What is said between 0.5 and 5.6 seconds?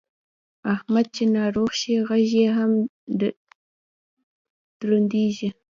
احمد چې ناروغ شي غږ یې هم درنېږي.